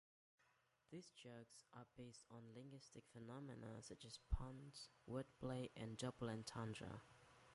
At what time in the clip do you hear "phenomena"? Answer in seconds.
3.13-3.83